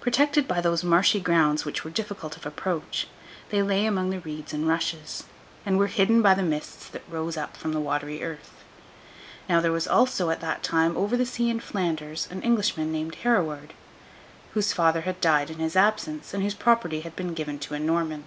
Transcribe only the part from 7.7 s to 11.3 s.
the watery earth. Now, there also was, at that time, over the